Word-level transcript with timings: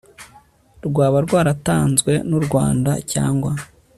rwaba 0.87 1.17
rwaratanzwe 1.25 2.11
n 2.29 2.31
u 2.39 2.41
rwanda 2.45 2.91
cyangwa 3.11 3.51